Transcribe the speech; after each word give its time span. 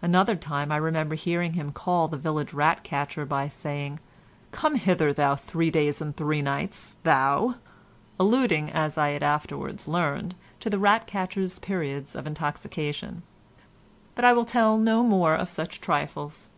Another 0.00 0.36
time 0.36 0.70
I 0.70 0.76
remember 0.76 1.16
hearing 1.16 1.54
him 1.54 1.72
call 1.72 2.06
the 2.06 2.16
village 2.16 2.52
rat 2.52 2.84
catcher 2.84 3.24
by 3.26 3.48
saying, 3.48 3.98
"Come 4.52 4.76
hither, 4.76 5.12
thou 5.12 5.34
three 5.34 5.72
days 5.72 6.00
and 6.00 6.16
three 6.16 6.40
nights, 6.40 6.94
thou," 7.02 7.56
alluding, 8.20 8.70
as 8.70 8.96
I 8.96 9.10
afterwards 9.14 9.88
learned, 9.88 10.36
to 10.60 10.70
the 10.70 10.78
rat 10.78 11.08
catcher's 11.08 11.58
periods 11.58 12.14
of 12.14 12.28
intoxication; 12.28 13.24
but 14.14 14.24
I 14.24 14.32
will 14.34 14.44
tell 14.44 14.78
no 14.78 15.02
more 15.02 15.34
of 15.34 15.50
such 15.50 15.80
trifles. 15.80 16.48